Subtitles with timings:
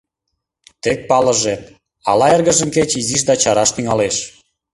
[0.81, 1.55] Тек палыже,
[2.09, 4.15] ала эргыжым кеч изиш да чараш тӱҥалеш.